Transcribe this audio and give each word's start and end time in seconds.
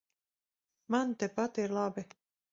Man 0.95 1.13
tepat 1.23 1.59
ir 1.65 1.75
labi. 1.79 2.07